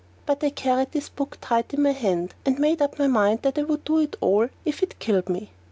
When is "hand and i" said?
1.91-2.59